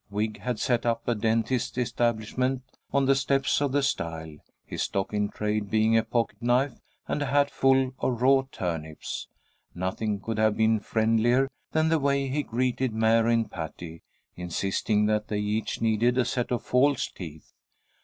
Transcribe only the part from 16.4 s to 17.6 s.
of false teeth.